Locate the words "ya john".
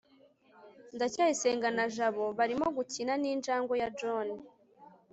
3.81-4.27